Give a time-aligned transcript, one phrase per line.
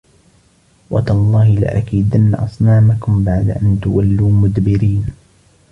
[0.91, 5.05] وتالله لأكيدن أصنامكم بعد أن تولوا مدبرين